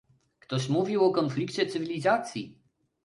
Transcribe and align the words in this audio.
Ktoś 0.39 0.69
mówił 0.69 1.03
o 1.05 1.11
konflikcie 1.13 1.65
cywilizacji 1.67 2.57